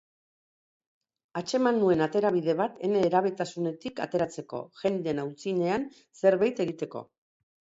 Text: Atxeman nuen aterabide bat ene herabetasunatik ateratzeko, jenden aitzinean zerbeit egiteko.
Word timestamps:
Atxeman 1.41 1.77
nuen 1.83 2.01
aterabide 2.05 2.55
bat 2.61 2.81
ene 2.89 3.03
herabetasunatik 3.09 4.01
ateratzeko, 4.09 4.63
jenden 4.85 5.25
aitzinean 5.27 5.89
zerbeit 6.23 6.65
egiteko. 6.67 7.05